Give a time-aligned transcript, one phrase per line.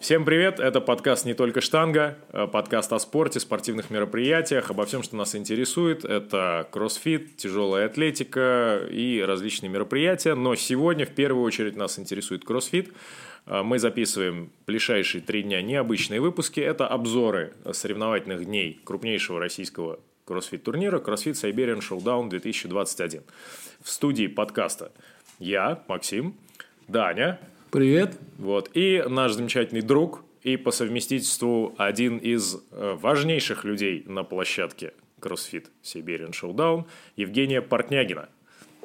[0.00, 5.02] Всем привет, это подкаст «Не только штанга», э, подкаст о спорте, спортивных мероприятиях, обо всем,
[5.02, 6.06] что нас интересует.
[6.06, 10.34] Это кроссфит, тяжелая атлетика и различные мероприятия.
[10.34, 12.94] Но сегодня в первую очередь нас интересует кроссфит.
[13.44, 16.60] Э, мы записываем ближайшие три дня необычные выпуски.
[16.60, 23.22] Это обзоры соревновательных дней крупнейшего российского кроссфит-турнира CrossFit Siberian Showdown 2021.
[23.82, 24.92] В студии подкаста
[25.38, 26.36] я, Максим,
[26.88, 27.38] Даня,
[27.70, 28.18] Привет.
[28.38, 28.68] Вот.
[28.74, 35.66] И наш замечательный друг и по совместительству один из э, важнейших людей на площадке CrossFit
[35.84, 38.28] Siberian Showdown Евгения Портнягина.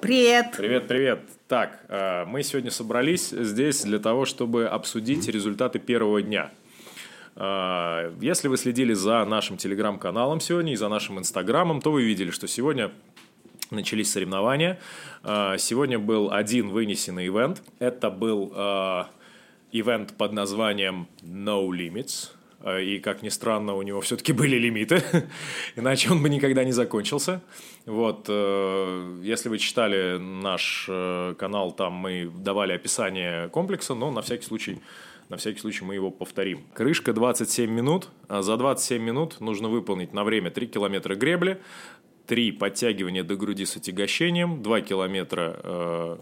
[0.02, 0.54] Привет.
[0.56, 1.22] Привет, привет.
[1.48, 6.52] Так, э, мы сегодня собрались здесь для того, чтобы обсудить результаты первого дня.
[7.36, 12.30] Э, если вы следили за нашим телеграм-каналом сегодня и за нашим инстаграмом, то вы видели,
[12.30, 12.92] что сегодня
[13.76, 14.80] начались соревнования.
[15.24, 17.62] А, сегодня был один вынесенный ивент.
[17.80, 19.10] Это был а,
[19.72, 22.32] ивент под названием No Limits.
[22.66, 25.04] А, и, как ни странно, у него все-таки были лимиты,
[25.76, 27.42] иначе он бы никогда не закончился.
[27.86, 34.24] Вот, э, если вы читали наш э, канал, там мы давали описание комплекса, но на
[34.24, 34.80] всякий случай
[35.30, 36.64] на всякий случай мы его повторим.
[36.74, 38.10] Крышка 27 минут.
[38.30, 41.60] За 27 минут нужно выполнить на время 3 километра гребли,
[42.28, 46.18] 3 подтягивания до груди с отягощением, 2 километра э,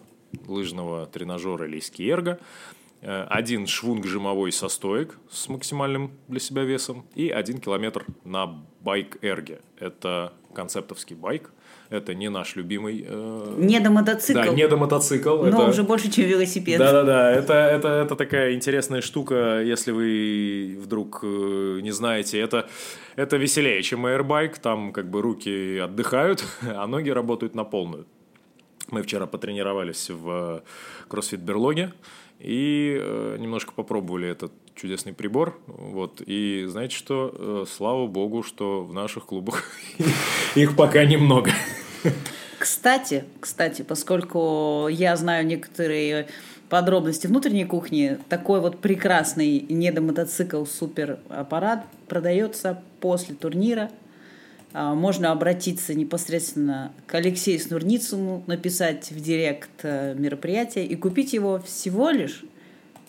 [0.47, 7.05] лыжного тренажера или скиерга, э, один швунг жимовой со стоек с максимальным для себя весом
[7.15, 9.61] и один километр на байк-эрге.
[9.79, 11.51] Это концептовский байк–
[11.93, 13.05] это не наш любимый...
[13.07, 13.55] Э...
[13.57, 14.39] Не до мотоцикл.
[14.39, 15.43] Да, не до мотоцикл.
[15.43, 15.69] Но это...
[15.69, 16.79] уже больше, чем велосипед.
[16.79, 22.39] Да-да-да, это, это, это такая интересная штука, если вы вдруг э, не знаете.
[22.39, 22.67] Это,
[23.15, 28.07] это веселее, чем airbike, там как бы руки отдыхают, а ноги работают на полную.
[28.89, 30.63] Мы вчера потренировались в
[31.07, 31.93] кроссфит-берлоге
[32.39, 35.59] и э, немножко попробовали этот чудесный прибор.
[35.67, 36.21] Вот.
[36.25, 37.33] И знаете что?
[37.33, 39.63] Э, слава богу, что в наших клубах
[40.55, 41.51] их пока немного.
[42.57, 46.27] Кстати, кстати, поскольку я знаю некоторые
[46.69, 53.91] подробности внутренней кухни, такой вот прекрасный недомотоцикл супераппарат продается после турнира.
[54.73, 61.59] А, можно обратиться непосредственно к Алексею Снурницыну, написать в директ э, мероприятия и купить его
[61.59, 62.43] всего лишь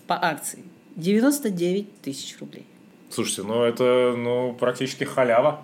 [0.06, 0.62] по акции
[0.96, 2.66] 99 тысяч рублей.
[3.08, 5.62] Слушайте, ну это ну, практически халява.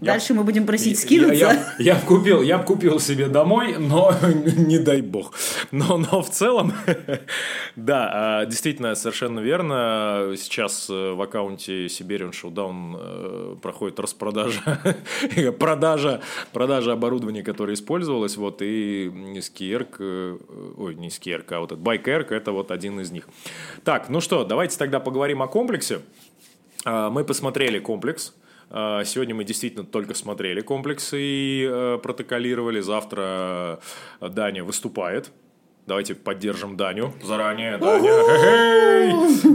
[0.00, 1.34] Дальше я, мы будем просить скинуться.
[1.34, 4.14] Я, я, я, купил, я купил себе домой, но
[4.56, 5.34] не дай бог.
[5.70, 6.72] Но, но в целом,
[7.76, 10.34] да, а, действительно, совершенно верно.
[10.36, 14.80] Сейчас э, в аккаунте Siberian Showdown э, проходит распродажа,
[15.58, 16.20] продажа,
[16.52, 18.36] продажа оборудования, которое использовалось.
[18.36, 20.38] Вот, и скиерк, э,
[20.78, 23.28] ой, не скиерк, а вот этот байкерк, это вот один из них.
[23.84, 26.00] Так, ну что, давайте тогда поговорим о комплексе.
[26.84, 28.34] А, мы посмотрели комплекс,
[29.04, 32.80] сегодня мы действительно только смотрели комплексы и э, протоколировали.
[32.80, 33.80] Завтра
[34.20, 35.32] э, Даня выступает.
[35.86, 37.78] Давайте поддержим Даню заранее.
[37.78, 38.12] Даня,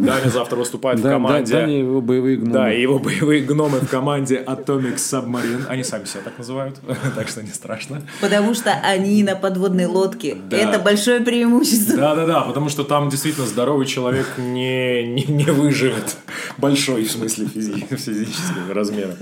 [0.05, 1.53] Даня завтра выступает да, в команде.
[1.53, 2.53] Да, Даня и его боевые гномы.
[2.53, 5.65] Да, и его боевые гномы в команде Atomic Submarine.
[5.67, 6.79] Они сами себя так называют,
[7.15, 8.01] так что не страшно.
[8.19, 10.35] Потому что они на подводной лодке.
[10.49, 10.57] Да.
[10.57, 11.97] Это большое преимущество.
[11.97, 16.17] Да-да-да, потому что там действительно здоровый человек не, не, не выживет.
[16.57, 19.15] Большой, в смысле, физи физического размера.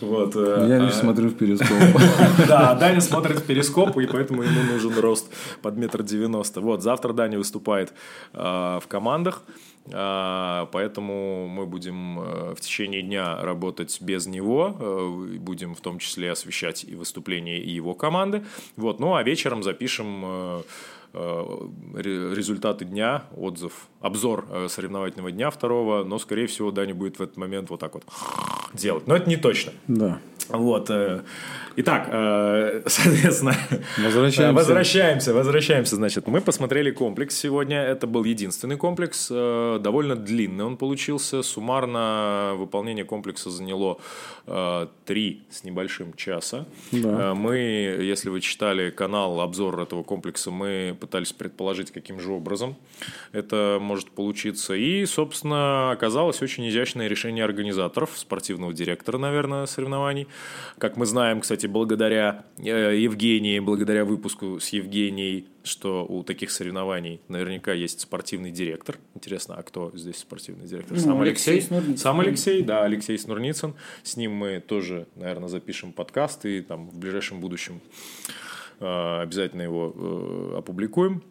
[0.00, 0.36] Вот.
[0.36, 1.68] Э, Я лишь а смотрю в перископ.
[2.48, 5.32] Да, Даня смотрит в перископ, и поэтому ему нужен рост
[5.62, 6.60] под метр девяносто.
[6.60, 7.92] Вот, завтра Даня выступает
[8.32, 9.42] э, в командах,
[9.86, 16.84] э, поэтому мы будем в течение дня работать без него, будем в том числе освещать
[16.84, 18.44] и выступления и его команды.
[18.76, 20.62] Вот, ну а вечером запишем
[21.94, 27.36] результаты дня, отзыв, обзор э, соревновательного дня второго, но, скорее всего, Даня будет в этот
[27.36, 28.04] момент вот так вот
[28.74, 29.06] делать.
[29.06, 29.72] Но это не точно.
[29.86, 30.20] Да.
[30.48, 30.88] Вот.
[30.90, 31.22] Э,
[31.76, 33.54] итак, э, соответственно,
[33.98, 34.52] возвращаемся.
[34.52, 35.96] возвращаемся, возвращаемся.
[35.96, 37.82] Значит, мы посмотрели комплекс сегодня.
[37.82, 41.42] Это был единственный комплекс, э, довольно длинный он получился.
[41.42, 43.98] Суммарно выполнение комплекса заняло
[45.04, 46.64] три с небольшим часа.
[46.90, 47.34] Да.
[47.34, 47.58] Мы,
[48.00, 52.76] если вы читали канал обзор этого комплекса, мы пытались предположить, каким же образом
[53.32, 54.74] это может получиться.
[54.74, 60.28] И, собственно, оказалось очень изящное решение организаторов, спортивного директора, наверное, соревнований
[60.78, 67.20] как мы знаем, кстати, благодаря э, Евгении, благодаря выпуску с Евгенией, что у таких соревнований
[67.28, 68.96] наверняка есть спортивный директор.
[69.14, 70.96] Интересно, а кто здесь спортивный директор?
[70.96, 71.54] Ну, Сам Алексей?
[71.54, 73.74] Алексей Сам Алексей, да, Алексей Снурницын.
[74.02, 77.80] С ним мы тоже, наверное, запишем подкаст и там в ближайшем будущем
[78.80, 81.22] обязательно его э, опубликуем.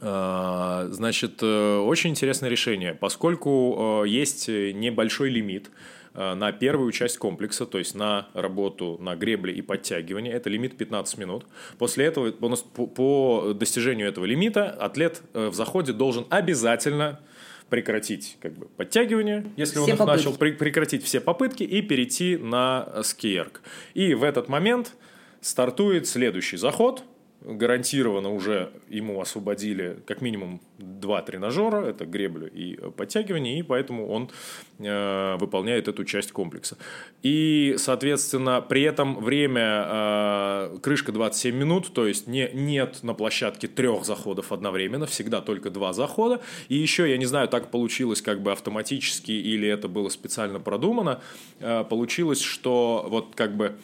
[0.00, 5.70] А, значит, э, очень интересное решение, поскольку э, есть небольшой лимит
[6.14, 10.32] э, на первую часть комплекса, то есть на работу на гребле и подтягивание.
[10.32, 11.46] Это лимит 15 минут.
[11.78, 17.20] После этого, по достижению этого лимита, атлет в заходе должен обязательно
[17.68, 20.26] прекратить как бы, подтягивание, если все он их попытки.
[20.26, 23.62] начал, прекратить все попытки и перейти на скиерк.
[23.94, 24.94] И в этот момент
[25.42, 27.04] стартует следующий заход–
[27.44, 34.30] гарантированно уже ему освободили как минимум два тренажера, это греблю и подтягивание, и поэтому он
[34.78, 36.76] э, выполняет эту часть комплекса.
[37.22, 43.68] И, соответственно, при этом время э, крышка 27 минут, то есть не, нет на площадке
[43.68, 46.40] трех заходов одновременно, всегда только два захода.
[46.68, 51.20] И еще, я не знаю, так получилось как бы автоматически или это было специально продумано,
[51.60, 53.76] э, получилось, что вот как бы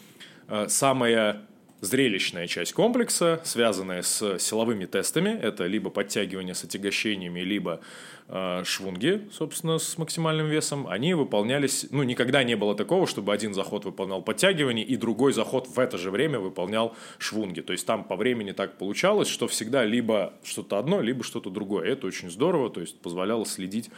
[0.68, 1.42] самая
[1.80, 5.30] зрелищная часть комплекса, связанная с силовыми тестами.
[5.30, 7.80] Это либо подтягивание с отягощениями, либо
[8.28, 10.88] э, швунги, собственно, с максимальным весом.
[10.88, 11.86] Они выполнялись...
[11.90, 15.98] Ну, никогда не было такого, чтобы один заход выполнял подтягивание, и другой заход в это
[15.98, 17.60] же время выполнял швунги.
[17.60, 21.86] То есть там по времени так получалось, что всегда либо что-то одно, либо что-то другое.
[21.86, 23.90] Это очень здорово, то есть позволяло следить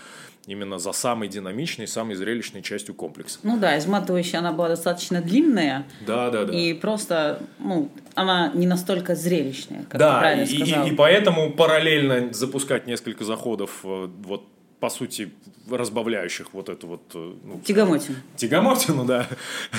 [0.47, 3.39] именно за самой динамичной, самой зрелищной частью комплекса.
[3.43, 5.87] Ну да, изматывающая она была достаточно длинная.
[6.07, 6.53] Да, да, да.
[6.53, 10.87] И просто, ну, она не настолько зрелищная, как да, ты правильно и, сказал.
[10.87, 14.45] И, и поэтому параллельно запускать несколько заходов э, вот
[14.81, 15.31] по сути,
[15.71, 17.03] разбавляющих вот эту вот...
[17.15, 18.17] Э, ну, тягомотину.
[18.37, 19.29] Тягомотину, да.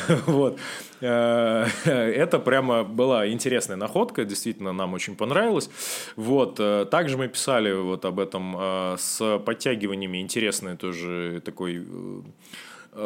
[0.27, 0.59] вот.
[1.01, 5.69] Э, это прямо была интересная находка, действительно, нам очень понравилось.
[6.15, 6.57] Вот.
[6.59, 8.55] Э, также мы писали вот об этом
[8.97, 10.21] с подтягиваниями.
[10.21, 11.85] Интересный тоже такой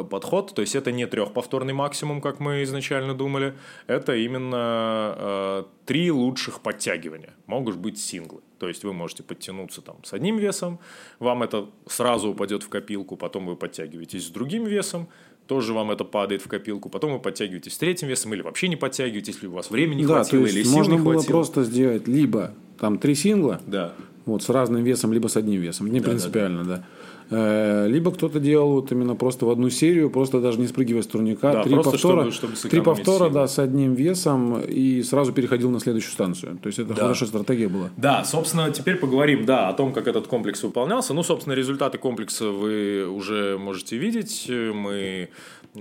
[0.09, 0.53] подход.
[0.53, 3.53] То есть это не трехповторный максимум, как мы изначально думали.
[3.87, 7.33] Это именно три лучших подтягивания.
[7.45, 8.41] Могут быть синглы.
[8.59, 10.79] То есть вы можете подтянуться там с одним весом,
[11.19, 15.09] вам это сразу упадет в копилку, потом вы подтягиваетесь с другим весом,
[15.45, 18.75] тоже вам это падает в копилку, потом вы подтягиваетесь с третьим весом или вообще не
[18.75, 21.31] подтягиваетесь, если у вас времени да, хватило то есть или сил можно не было хватило.
[21.31, 23.93] просто сделать либо там три сингла, да.
[24.25, 26.77] вот с разным весом, либо с одним весом, не да, принципиально, да.
[26.77, 26.85] да.
[27.29, 31.07] Э, либо кто-то делал вот именно просто в одну серию, просто даже не спрыгивая с
[31.07, 31.51] турника.
[31.51, 35.79] Да, три повтора, чтобы, чтобы три повтора да, с одним весом и сразу переходил на
[35.79, 36.57] следующую станцию.
[36.61, 37.01] То есть это да.
[37.01, 37.89] хорошая стратегия была.
[37.97, 41.13] Да, собственно, теперь поговорим да, о том, как этот комплекс выполнялся.
[41.13, 44.49] Ну, собственно, результаты комплекса вы уже можете видеть.
[44.49, 45.29] Мы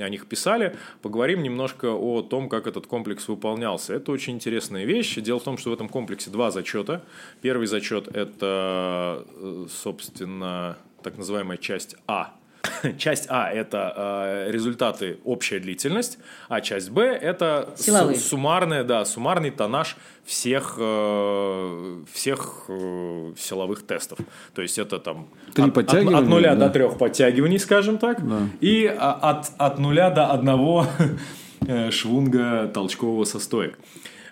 [0.03, 0.77] о них писали.
[1.03, 3.95] Поговорим немножко о том, как этот комплекс выполнялся.
[3.95, 5.17] Это очень интересная вещь.
[5.17, 7.03] Дело в том, что в этом комплексе два зачета.
[7.43, 12.35] Первый зачет– это, э, собственно, так называемая часть А.
[12.99, 16.19] Часть А– это э, результаты общая длительность,
[16.49, 24.19] а часть Б– это су- суммарная, да, суммарный тоннаж всех, э, всех э, силовых тестов.
[24.55, 26.69] То есть это там Три от, от, от нуля да.
[26.69, 28.49] до трех подтягиваний, скажем так, да.
[28.61, 30.87] и а, от, от нуля до одного
[31.67, 33.79] э, швунга толчкового состоек.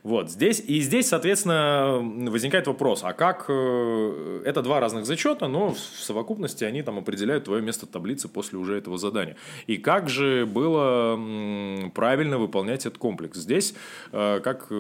[0.03, 5.75] Вот здесь и здесь, соответственно, возникает вопрос: а как э, это два разных зачета, но
[5.75, 9.37] в совокупности они там определяют твое место в таблице после уже этого задания?
[9.69, 11.17] И как же было
[11.95, 13.39] правильно выполнять этот комплекс?
[13.39, 13.75] Здесь,
[14.11, 14.75] э, как э,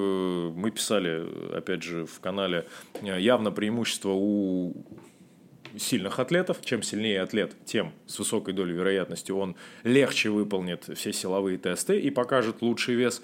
[0.57, 2.67] мы писали, опять же, в канале,
[3.01, 4.75] явно преимущество у
[5.79, 6.59] сильных атлетов.
[6.65, 12.11] Чем сильнее атлет, тем с высокой долей вероятности он легче выполнит все силовые тесты и
[12.11, 13.23] покажет лучший вес.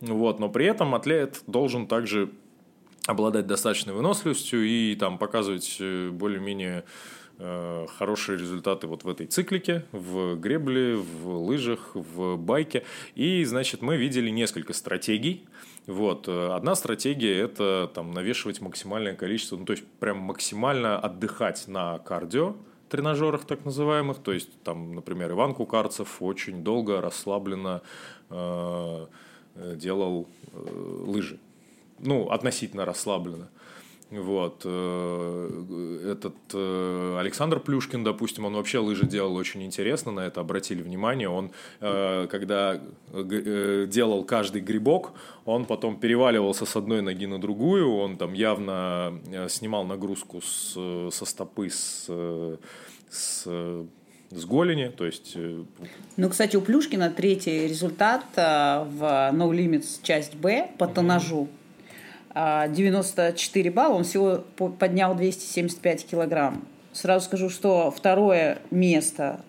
[0.00, 2.30] Вот, но при этом атлет должен также
[3.06, 6.84] обладать достаточной выносливостью и там показывать э, более-менее
[7.38, 12.84] э, хорошие результаты вот в этой циклике, в гребле, в лыжах, в байке.
[13.14, 15.46] И, значит, мы видели несколько стратегий.
[15.88, 16.28] Вот.
[16.28, 21.98] Э, одна стратегия– это там, навешивать максимальное количество, ну, то есть прям максимально отдыхать на
[21.98, 22.54] кардио,
[22.88, 24.18] тренажерах так называемых.
[24.18, 27.82] То есть, там, например, Иван Кукарцев очень долго, расслабленно
[28.30, 29.06] э,
[29.58, 31.38] Э, делал э, лыжи.
[31.98, 33.48] Ну, относительно расслабленно.
[34.10, 34.62] Вот.
[34.64, 36.34] Э, этот
[37.18, 41.28] Александр Плюшкин, допустим, он вообще лыжи делал очень интересно, на это обратили внимание.
[41.28, 41.50] Он,
[41.80, 45.12] когда делал каждый грибок,
[45.44, 50.72] он потом переваливался с одной ноги на другую, он там явно снимал нагрузку с,
[51.10, 52.08] со стопы, с,
[53.10, 53.86] с
[54.30, 55.32] с голени, то есть...
[55.36, 55.64] Э,
[56.16, 61.48] ну, кстати, у Плюшкина третий результат э, в No Limits часть Б по тонажу.
[62.68, 64.44] 94 а, балла, он всего
[64.78, 66.64] поднял 275 килограмм.
[66.92, 69.40] Сразу скажу, что второе место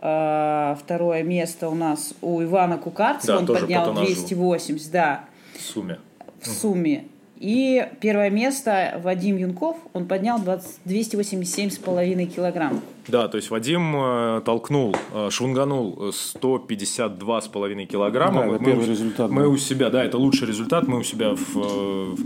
[0.00, 5.24] э, второе место у нас у Ивана Кукарцева, да, он поднял по 280, да.
[5.56, 5.98] В сумме.
[6.40, 7.06] В сумме.
[7.36, 12.82] И первое место Вадим Юнков, он поднял 287,5 килограмм.
[13.08, 18.40] Да, то есть Вадим э, толкнул, э, швунганул 152,5 килограмма.
[18.40, 19.30] Да, это мы, первый результат.
[19.30, 20.88] Мы у себя, да, это лучший результат.
[20.88, 22.16] Мы у себя в, э,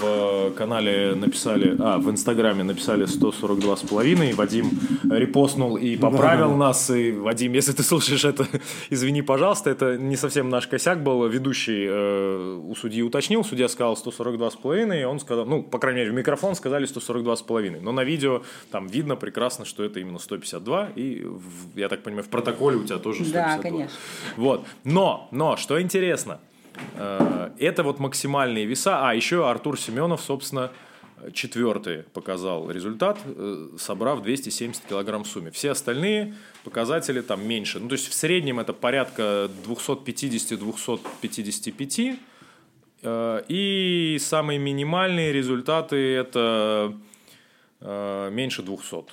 [0.00, 4.34] в канале написали, а, в Инстаграме написали 142,5.
[4.34, 4.70] Вадим
[5.10, 6.56] репостнул и поправил да.
[6.56, 6.90] нас.
[6.90, 8.46] И, Вадим, если ты слушаешь это,
[8.90, 11.26] извини, пожалуйста, это не совсем наш косяк был.
[11.26, 16.12] Ведущий э, у судьи уточнил, судья сказал 142,5, и он сказал, ну, по крайней мере,
[16.12, 17.80] в микрофон сказали 142,5.
[17.80, 21.26] Но на видео там видно прекрасно, что это именно 152, и,
[21.74, 23.56] я так понимаю, в протоколе у тебя тоже 152.
[23.56, 23.96] Да, конечно.
[24.36, 24.66] Вот.
[24.84, 26.40] Но, но, что интересно,
[26.94, 30.70] э, это вот максимальные веса, а еще Артур Семенов, собственно,
[31.32, 35.50] четвертый показал результат, э, собрав 270 килограмм в сумме.
[35.50, 36.34] Все остальные
[36.64, 37.80] показатели там меньше.
[37.80, 42.18] Ну, то есть в среднем это порядка 250-255.
[43.02, 46.94] Э, и самые минимальные результаты это
[47.80, 49.04] меньше 200.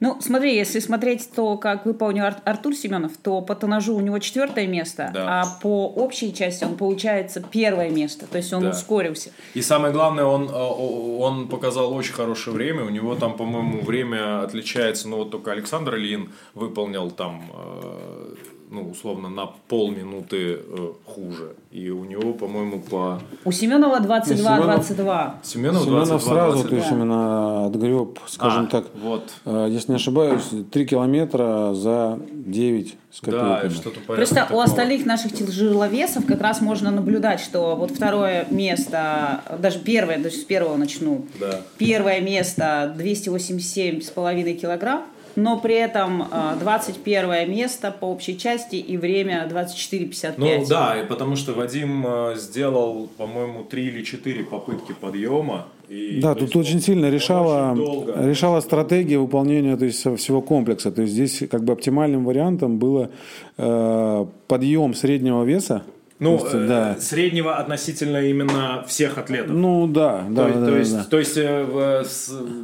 [0.00, 4.18] Ну, смотри, если смотреть то, как выполнил Ар- Артур Семенов, то по тонажу у него
[4.18, 5.42] четвертое место, да.
[5.42, 8.26] а по общей части он получается первое место.
[8.26, 8.70] То есть он да.
[8.70, 9.30] ускорился.
[9.52, 12.84] И самое главное, он, э, он показал очень хорошее время.
[12.84, 18.34] У него там, по-моему, время отличается, ну вот только Александр Ильин выполнил там э,
[18.70, 21.56] ну, условно, на полминуты э, хуже.
[21.72, 23.20] И у него, по-моему, по...
[23.44, 25.32] У Семенова 22-22.
[25.42, 26.68] Семенов, Семенов 22, сразу, 22.
[26.68, 29.28] то есть именно отгреб, скажем а, так, вот.
[29.44, 33.68] э, если не ошибаюсь, 3 километра за 9 с копейками.
[33.68, 34.58] Да, что-то Просто такого.
[34.58, 40.36] у остальных наших тяжеловесов как раз можно наблюдать, что вот второе место, даже первое, даже
[40.36, 41.62] с первого начну, да.
[41.76, 45.06] первое место 287,5 килограмм,
[45.42, 46.24] но при этом
[46.60, 50.34] 21 а, место по общей части и время 24.55.
[50.36, 55.66] Ну да, и потому что Вадим а, сделал, по-моему, 3 или 4 попытки подъема.
[55.88, 60.92] И, да, тут есть, очень сильно решала, очень решала стратегия выполнения то есть, всего комплекса.
[60.92, 63.10] То есть здесь как бы оптимальным вариантом было
[63.56, 65.82] э, подъем среднего веса,
[66.20, 66.96] ну, есть, э, да.
[67.00, 69.56] среднего относительно именно всех атлетов.
[69.56, 70.48] Ну, да, да.
[70.48, 71.04] То, да, то, да, есть, да.
[71.04, 72.04] то есть, э,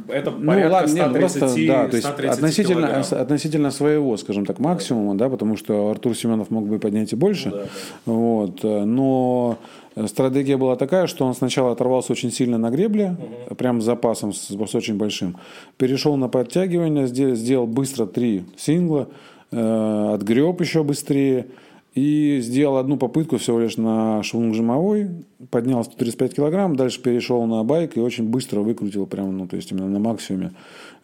[0.09, 3.21] это ну, порядка ладно, 130, нет, просто, да, то есть относительно, килограмм.
[3.21, 7.49] относительно своего, скажем так, максимума, да, потому что Артур Семенов мог бы поднять и больше.
[7.49, 7.67] Да, да.
[8.05, 9.57] Вот, э, но
[10.05, 13.55] стратегия была такая, что он сначала оторвался очень сильно на гребле, угу.
[13.55, 15.35] прям с запасом, с, с очень большим.
[15.77, 19.07] Перешел на подтягивание, сделал, сделал быстро три сингла,
[19.51, 21.47] э, отгреб еще быстрее–
[21.97, 25.09] и сделал одну попытку всего лишь на швунг-жимовой,
[25.49, 29.71] поднял 135 килограмм, дальше перешел на байк и очень быстро выкрутил прямо, ну, то есть
[29.71, 30.51] именно на максимуме,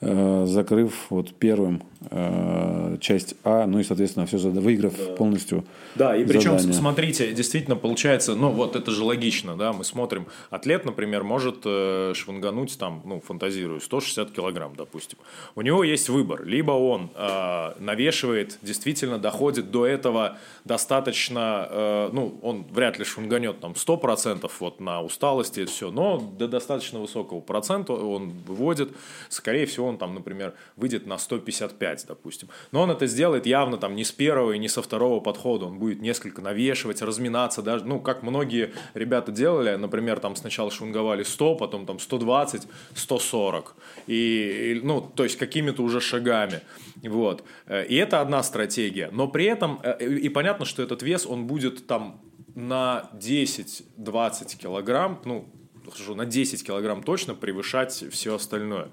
[0.01, 5.13] э, закрыв вот первым э, часть А, ну и, соответственно, все зада, выиграв да.
[5.15, 5.63] полностью
[5.95, 6.73] Да, и причем, задание.
[6.73, 12.13] смотрите, действительно получается, ну вот это же логично, да, мы смотрим, атлет, например, может э,
[12.15, 15.17] швангануть там, ну, фантазирую, 160 килограмм, допустим.
[15.55, 20.37] У него есть выбор, либо он э, навешивает, действительно доходит до этого
[20.83, 26.17] достаточно, э, ну, он вряд ли шванганет там 100% вот на усталости и все, но
[26.17, 28.89] до достаточно высокого процента он выводит,
[29.29, 32.49] скорее всего, он там, например, выйдет на 155 5, допустим.
[32.71, 35.65] Но он это сделает явно там не с первого и не со второго подхода.
[35.65, 41.23] Он будет несколько навешивать, разминаться даже, ну, как многие ребята делали, например, там сначала шунговали
[41.23, 43.75] 100, потом там 120, 140.
[44.07, 46.61] И, и ну, то есть какими-то уже шагами.
[47.03, 47.43] Вот.
[47.89, 49.09] И это одна стратегия.
[49.11, 52.21] Но при этом, э, и понятно, что этот вес, он будет там
[52.55, 55.47] на 10-20 килограмм, ну,
[55.91, 58.89] хорошо, на 10 килограмм точно превышать все остальное.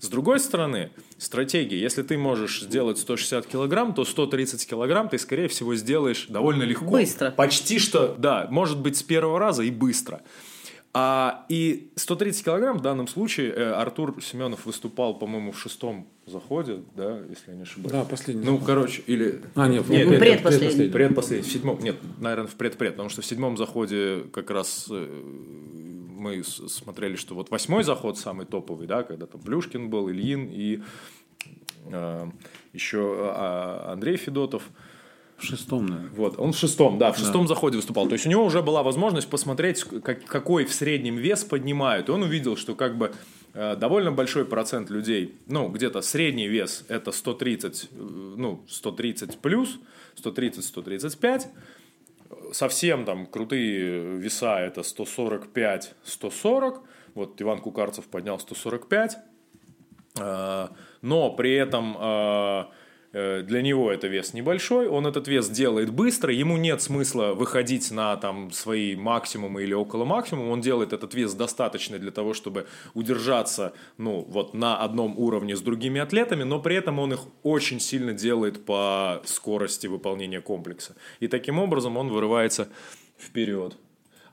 [0.00, 5.48] С другой стороны, стратегия, если ты можешь сделать 160 килограмм, то 130 килограмм ты, скорее
[5.48, 6.86] всего, сделаешь довольно легко.
[6.86, 7.30] Быстро.
[7.30, 10.22] Почти что, да, может быть, с первого раза и быстро.
[10.92, 16.82] А, и 130 килограмм в данном случае э, Артур Семенов выступал, по-моему, в шестом заходе,
[16.96, 17.92] да, если я не ошибаюсь.
[17.92, 18.44] Да, последний.
[18.44, 19.40] Ну, короче, или...
[19.54, 20.90] А, нет, нет, нет предпоследний.
[20.90, 21.48] Предпоследний.
[21.48, 25.06] В седьмом, нет, наверное, в предпред, потому что в седьмом заходе как раз э,
[26.20, 30.82] мы смотрели, что вот восьмой заход самый топовый, да, когда там Плюшкин был, Ильин и
[31.86, 32.30] э,
[32.72, 34.64] еще э, Андрей Федотов.
[35.40, 36.10] В шестом, наверное.
[36.16, 37.48] Вот, он в шестом, да, в шестом да.
[37.48, 38.06] заходе выступал.
[38.06, 42.08] То есть у него уже была возможность посмотреть, как, какой в среднем вес поднимают.
[42.08, 43.12] И он увидел, что как бы
[43.54, 47.96] э, довольно большой процент людей, ну, где-то средний вес это 130, э,
[48.36, 49.78] ну, 130 плюс,
[50.22, 51.46] 130-135
[52.52, 56.80] совсем там крутые веса это 145-140.
[57.14, 59.18] Вот Иван Кукарцев поднял 145.
[60.18, 60.70] А,
[61.02, 62.64] но при этом Э,
[63.12, 68.16] для него это вес небольшой, он этот вес делает быстро, ему нет смысла выходить на
[68.16, 73.72] там, свои максимумы или около максимума, он делает этот вес достаточный для того, чтобы удержаться
[73.98, 78.12] ну, вот, на одном уровне с другими атлетами, но при этом он их очень сильно
[78.12, 80.94] делает по скорости выполнения комплекса.
[81.18, 82.68] И таким образом он вырывается
[83.18, 83.76] вперед.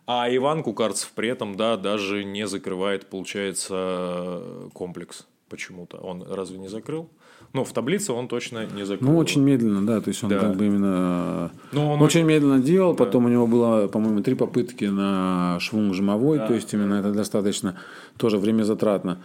[0.06, 5.98] А Иван Кукарцев при этом, да, даже не закрывает, получается, комплекс почему-то.
[5.98, 7.10] Он разве не закрыл?
[7.58, 9.10] Ну, в таблице он точно не закрыл.
[9.10, 10.00] Ну, очень медленно, да.
[10.00, 10.38] То есть он да.
[10.38, 12.94] как бы именно Но он очень медленно делал.
[12.94, 13.04] Да.
[13.04, 16.38] Потом у него было, по-моему, три попытки на швунг жимовой.
[16.38, 16.48] Да.
[16.48, 17.74] То есть именно это достаточно
[18.18, 19.18] тоже время затратно.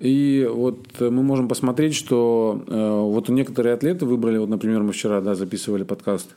[0.00, 5.22] И вот мы можем посмотреть, что э, вот некоторые атлеты выбрали, вот, например, мы вчера
[5.22, 6.36] да, записывали подкаст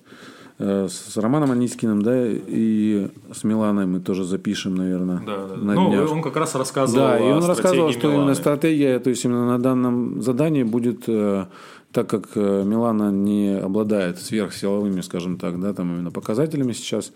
[0.62, 5.22] с Романом Анискиным, да, и с Миланой мы тоже запишем, наверное.
[5.26, 5.56] Да, да.
[5.56, 6.12] На ну, днях.
[6.12, 7.08] он как раз рассказывал.
[7.08, 8.22] Да, и он рассказывал, что Миланы.
[8.22, 11.46] именно стратегия, то есть именно на данном задании будет, э,
[11.92, 17.12] так как э, Милана не обладает сверхсиловыми, скажем так, да, там именно показателями сейчас,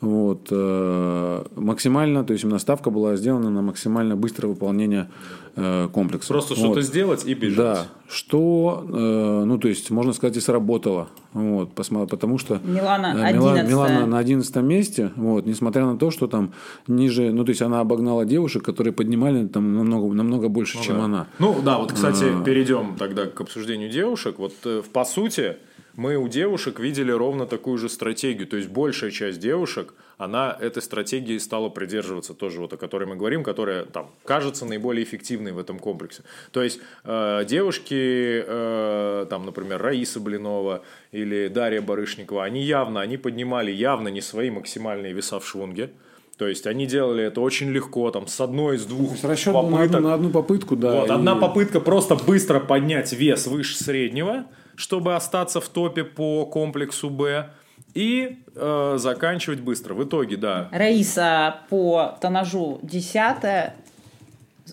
[0.00, 5.10] вот, э, максимально, то есть именно ставка была сделана на максимально быстрое выполнение
[5.56, 6.32] э, комплекса.
[6.32, 6.60] Просто вот.
[6.60, 7.56] что-то сделать и бежать.
[7.56, 11.08] Да, что, э, ну, то есть, можно сказать, и сработало.
[11.34, 16.28] Вот, потому что Милана, э, Милана, Милана на одиннадцатом месте, вот, несмотря на то, что
[16.28, 16.52] там
[16.86, 20.96] ниже, ну, то есть, она обогнала девушек, которые поднимали там намного, намного больше, ну, чем
[20.96, 21.04] да.
[21.04, 21.26] она.
[21.38, 22.42] Ну, да, вот, кстати, а...
[22.42, 24.38] перейдем тогда к обсуждению девушек.
[24.38, 25.56] Вот, э, по сути,
[25.96, 28.46] мы у девушек видели ровно такую же стратегию.
[28.46, 33.16] То есть большая часть девушек, она этой стратегии стала придерживаться тоже, вот о которой мы
[33.16, 36.22] говорим, которая там кажется наиболее эффективной в этом комплексе.
[36.52, 40.82] То есть э, девушки, э, там, например, Раиса Блинова
[41.12, 45.90] или Дарья Барышникова, они явно, они поднимали явно не свои максимальные веса в швунге.
[46.36, 49.78] То есть они делали это очень легко, там, с одной, из двух с расчет попыток.
[49.78, 50.92] На одну, на одну попытку, да.
[51.00, 51.12] Вот, и...
[51.12, 54.46] Одна попытка просто быстро поднять вес выше среднего–
[54.80, 57.50] чтобы остаться в топе по комплексу Б.
[57.92, 59.94] И э, заканчивать быстро.
[59.94, 60.68] В итоге, да.
[60.70, 63.72] Раиса по тонажу 10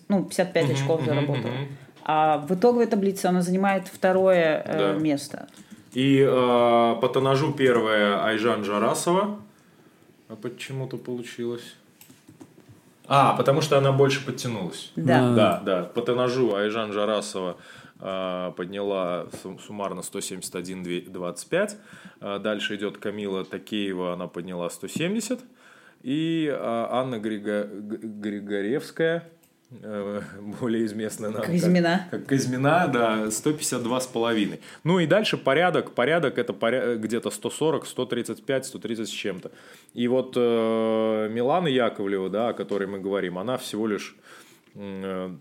[0.07, 1.51] ну, 55 uh-huh, очков заработала.
[1.51, 1.67] Uh-huh, uh-huh.
[2.03, 4.99] А в итоговой таблице она занимает второе э, да.
[4.99, 5.47] место.
[5.93, 9.39] И э, по тонажу первое Айжан Жарасова.
[10.29, 11.75] А почему-то получилось.
[13.07, 14.91] А, потому что она больше подтянулась.
[14.95, 15.33] Да.
[15.33, 15.83] Да, да.
[15.83, 17.57] По тонажу Айжан Жарасова
[17.99, 19.27] подняла
[19.65, 21.77] суммарно 171,25.
[22.19, 25.39] А, дальше идет Камила Такеева, она подняла 170.
[26.03, 27.67] И а, Анна Григо...
[27.71, 29.29] Григоревская,
[29.71, 30.21] э,
[30.61, 32.07] более известная нам Казьмина.
[32.09, 34.59] Как, как Казьмина, да, 152,5.
[34.83, 36.95] Ну и дальше порядок, порядок это поря...
[36.95, 39.51] где-то 140, 135, 130 с чем-то.
[39.93, 44.15] И вот э, Милана Яковлева, да, о которой мы говорим, она всего лишь
[44.75, 45.35] э,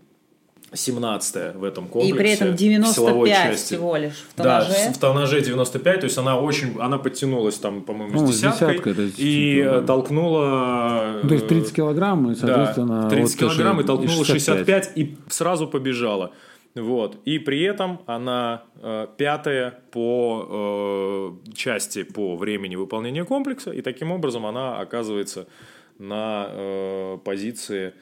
[0.73, 2.15] 17 в этом комплексе.
[2.15, 4.69] И при этом 95 всего лишь в тонаже.
[4.69, 8.73] Да, в тонаже 95, то есть она очень, она подтянулась там, по-моему, ну, с десяткой
[8.73, 9.81] десятка, это и да.
[9.81, 11.19] толкнула...
[11.23, 13.03] Ну, то есть 30 килограмм, и, соответственно...
[13.03, 14.85] Да, 30 вот килограмм и толкнула 65.
[14.85, 16.33] 65 и сразу побежала.
[16.75, 17.17] Вот.
[17.25, 24.11] И при этом она э, пятая по э, части по времени выполнения комплекса, и таким
[24.11, 25.47] образом она оказывается
[25.97, 27.93] на э, позиции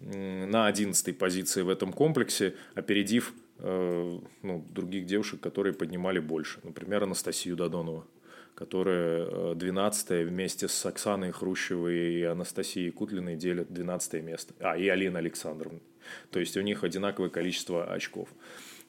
[0.00, 6.60] на 11 позиции в этом комплексе, опередив э, ну, других девушек, которые поднимали больше.
[6.62, 8.06] Например, Анастасию Додонову,
[8.54, 14.54] которая 12 э, вместе с Оксаной Хрущевой и Анастасией Кутлиной делят 12 место.
[14.60, 15.80] А, и Алина Александровна.
[16.30, 18.28] То есть у них одинаковое количество очков.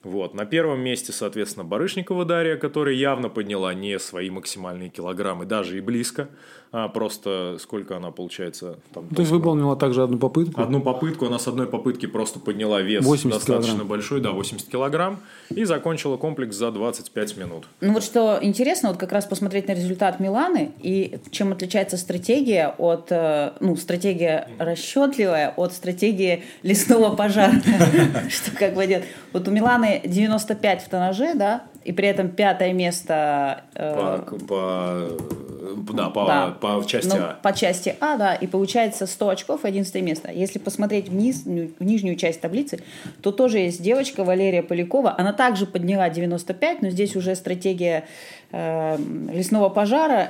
[0.03, 0.33] Вот.
[0.33, 5.81] На первом месте, соответственно, Барышникова Дарья, которая явно подняла не свои максимальные килограммы, даже и
[5.81, 6.29] близко
[6.73, 9.07] а просто сколько она получается там.
[9.09, 10.61] То есть выполнила также одну попытку?
[10.61, 13.87] Одну попытку, она с одной попытки просто подняла вес достаточно килограмм.
[13.87, 17.67] большой, да, 80 килограмм, и закончила комплекс за 25 минут.
[17.81, 22.73] Ну вот что интересно, вот как раз посмотреть на результат Миланы и чем отличается стратегия
[22.77, 27.53] от, э, ну, стратегия расчетливая от стратегии лесного пожара,
[28.29, 29.03] что как бы идет.
[29.33, 33.63] Вот у Миланы 95 в тонаже, да, и при этом пятое место...
[33.75, 36.47] Э, по, по, да, по, да.
[36.59, 37.39] по части ну, А.
[37.41, 40.31] По части А, да, и получается 100 очков и 11 место.
[40.31, 42.79] Если посмотреть вниз, в нижнюю часть таблицы,
[43.21, 45.15] то тоже есть девочка Валерия Полякова.
[45.17, 48.05] Она также подняла 95, но здесь уже стратегия
[48.51, 48.97] э,
[49.31, 50.29] лесного пожара,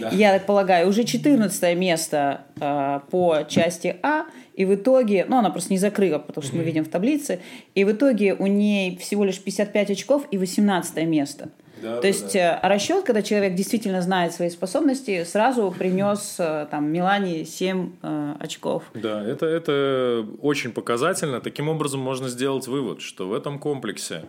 [0.00, 0.08] да.
[0.12, 5.50] я так полагаю, уже 14 место э, по части А и в итоге, ну, она
[5.50, 6.58] просто не закрыла, потому что mm-hmm.
[6.58, 7.40] мы видим в таблице,
[7.74, 11.50] и в итоге у ней всего лишь 55 очков и 18 место.
[11.82, 12.58] Да, То да, есть да.
[12.62, 18.34] Э, расчет, когда человек действительно знает свои способности, сразу принес э, там Милане 7 э,
[18.40, 18.84] очков.
[18.94, 21.40] Да, это, это очень показательно.
[21.40, 24.22] Таким образом можно сделать вывод, что в этом комплексе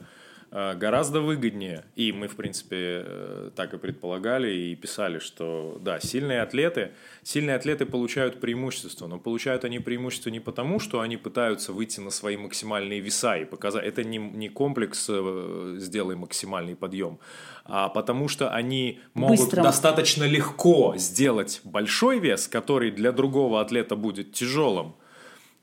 [0.75, 1.83] гораздо выгоднее.
[1.95, 6.91] И мы, в принципе, э, так и предполагали и писали, что да, сильные атлеты,
[7.23, 12.12] сильные атлеты получают преимущество, но получают они преимущество не потому, что они пытаются выйти на
[12.12, 13.86] свои максимальные веса и показать.
[13.86, 17.19] Это не, не комплекс э, «сделай максимальный подъем»,
[17.65, 19.63] а потому что они могут Быстро.
[19.63, 24.95] достаточно легко сделать большой вес, который для другого атлета будет тяжелым,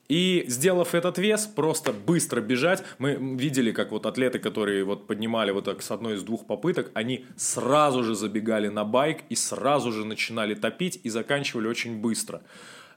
[0.08, 2.84] и сделав этот вес, просто быстро бежать.
[2.98, 6.90] Мы видели, как вот атлеты, которые вот поднимали вот так с одной из двух попыток,
[6.94, 12.42] они сразу же забегали на байк и сразу же начинали топить и заканчивали очень быстро.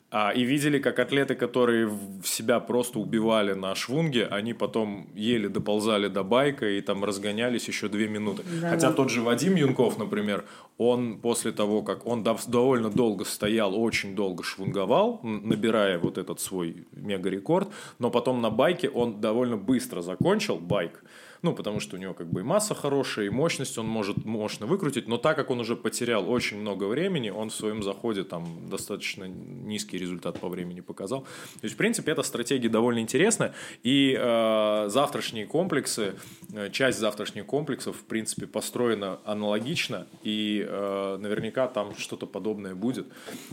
[0.09, 5.49] А, и видели, как атлеты, которые в себя просто убивали на швунге, они потом еле
[5.49, 8.43] доползали до байка и там разгонялись еще две минуты.
[8.61, 8.93] Да, Хотя да.
[8.93, 10.45] тот же Вадим Юнков, например,
[10.77, 16.87] он после того, как он довольно долго стоял, очень долго швунговал, набирая вот этот свой
[16.93, 17.67] мега-рекорд,
[17.99, 21.03] но потом на байке он довольно быстро закончил байк.
[21.41, 24.65] Ну, потому что у него как бы и масса хорошая, и мощность он может мощно
[24.65, 28.45] выкрутить, но так как он уже потерял очень много времени, он в своем заходе там
[28.69, 31.21] достаточно низкий результат по времени показал.
[31.21, 36.15] То есть, в принципе, эта стратегия довольно интересная, и э, завтрашние комплексы,
[36.53, 43.07] э, часть завтрашних комплексов, в принципе, построена аналогично, и э, наверняка там что-то подобное будет.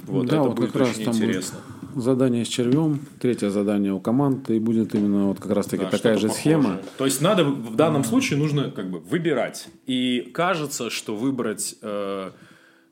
[0.05, 1.59] Вот, да, это вот будет как очень раз интересно.
[1.94, 6.16] Задание с червем, третье задание у команд, и будет именно вот как раз-таки да, такая
[6.16, 6.40] же похожее.
[6.40, 6.81] схема.
[6.99, 9.68] То есть надо в данном случае нужно как бы выбирать.
[9.87, 12.31] И кажется, что выбрать э,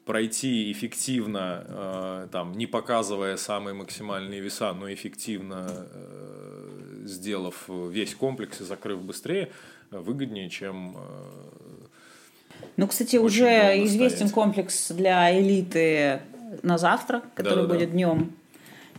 [0.05, 8.61] пройти эффективно, э, там, не показывая самые максимальные веса, но эффективно э, сделав весь комплекс
[8.61, 9.51] и закрыв быстрее,
[9.91, 10.97] выгоднее, чем...
[10.97, 11.87] Э,
[12.77, 14.33] ну, кстати, уже известен стоять.
[14.33, 16.21] комплекс для элиты
[16.63, 17.95] на завтра, который да, будет да.
[17.95, 18.33] днем.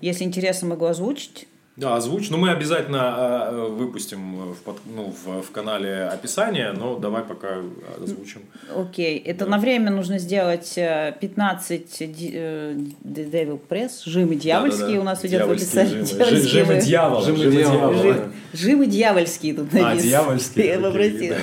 [0.02, 1.48] Если интересно, могу озвучить.
[1.76, 2.30] Да, озвучь.
[2.30, 7.62] Ну, мы обязательно э, выпустим в, под, ну, в, в канале описание, но давай пока
[8.02, 8.42] озвучим.
[8.76, 9.18] Окей.
[9.18, 9.24] Okay.
[9.26, 9.52] Это да.
[9.52, 15.02] на время нужно сделать 15 э, Devil Press, жимы дьявольские да, да, да.
[15.02, 16.04] у нас идет в описании.
[16.04, 17.26] Жимы, жимы дьявола.
[17.26, 18.32] Жимы дьявола.
[18.54, 19.92] Жимы дьявольские тут написано.
[19.92, 20.66] А, дьявольские.
[20.68, 21.38] Я попросила.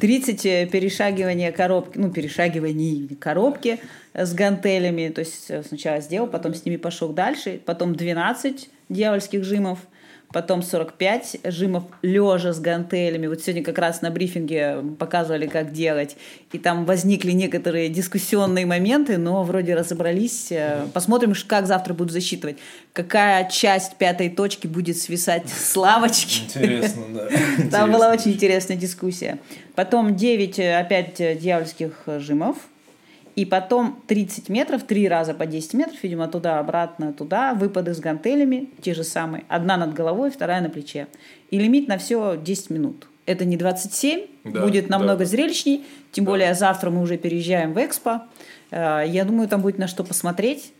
[0.00, 3.78] 30 перешагивания коробки, ну, перешагиваний коробки
[4.14, 9.78] с гантелями, то есть сначала сделал, потом с ними пошел дальше, потом 12 дьявольских жимов,
[10.32, 13.26] потом 45 жимов лежа с гантелями.
[13.26, 16.16] Вот сегодня как раз на брифинге показывали, как делать.
[16.52, 20.52] И там возникли некоторые дискуссионные моменты, но вроде разобрались.
[20.92, 22.58] Посмотрим, как завтра будут засчитывать.
[22.92, 26.44] Какая часть пятой точки будет свисать с лавочки.
[26.44, 27.28] Интересно, да.
[27.70, 29.38] Там была очень интересная дискуссия.
[29.74, 32.56] Потом 9 опять дьявольских жимов
[33.40, 38.68] и потом 30 метров, три раза по 10 метров, видимо, туда-обратно, туда, выпады с гантелями,
[38.82, 39.44] те же самые.
[39.48, 41.06] Одна над головой, вторая на плече.
[41.50, 43.06] И лимит на все 10 минут.
[43.24, 45.24] Это не 27, да, будет намного да.
[45.24, 45.86] зрелищней.
[46.12, 46.32] Тем да.
[46.32, 48.24] более завтра мы уже переезжаем в Экспо.
[48.70, 50.74] Э, я думаю, там будет на что посмотреть.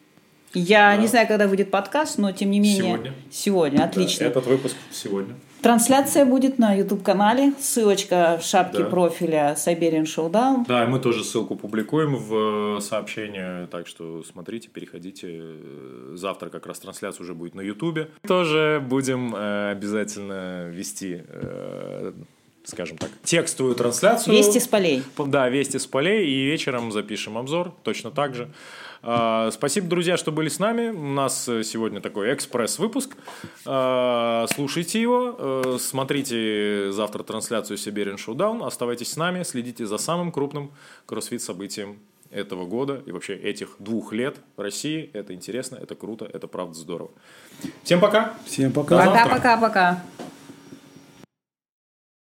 [0.53, 1.01] Я да.
[1.01, 2.83] не знаю, когда выйдет подкаст, но тем не менее...
[2.83, 3.15] Сегодня.
[3.31, 4.27] Сегодня, отлично.
[4.27, 5.35] Да, этот выпуск сегодня.
[5.63, 7.53] Трансляция будет на YouTube-канале.
[7.59, 8.85] Ссылочка в шапке да.
[8.85, 10.65] профиля Siberian Showdown.
[10.67, 15.43] Да, мы тоже ссылку публикуем в э, сообщение, так что смотрите, переходите.
[16.15, 18.11] Завтра как раз трансляция уже будет на YouTube.
[18.27, 22.13] Тоже будем э, обязательно вести э,
[22.65, 24.37] скажем так, текстовую трансляцию.
[24.37, 25.03] Вести с полей.
[25.19, 26.27] Да, вести с полей.
[26.27, 28.51] И вечером запишем обзор точно так же.
[29.03, 30.91] А, спасибо, друзья, что были с нами.
[30.91, 33.17] У нас э, сегодня такой экспресс-выпуск.
[33.65, 40.33] А, слушайте его, э, смотрите завтра трансляцию Siberian Showdown, оставайтесь с нами, следите за самым
[40.33, 40.73] крупным
[41.07, 41.99] кроссфит-событием
[42.31, 45.11] этого года и вообще этих двух лет в России.
[45.15, 47.11] Это интересно, это круто, это правда здорово.
[47.83, 48.35] Всем пока.
[48.45, 49.07] Всем пока.
[49.07, 50.03] Пока-пока-пока.